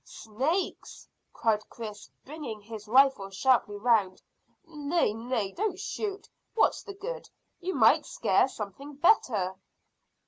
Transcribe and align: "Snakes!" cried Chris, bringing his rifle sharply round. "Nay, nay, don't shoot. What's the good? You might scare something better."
"Snakes!" 0.03 1.07
cried 1.31 1.69
Chris, 1.69 2.09
bringing 2.25 2.59
his 2.59 2.87
rifle 2.87 3.29
sharply 3.29 3.75
round. 3.77 4.19
"Nay, 4.65 5.13
nay, 5.13 5.51
don't 5.51 5.77
shoot. 5.79 6.27
What's 6.55 6.81
the 6.81 6.95
good? 6.95 7.29
You 7.59 7.75
might 7.75 8.07
scare 8.07 8.47
something 8.47 8.95
better." 8.95 9.53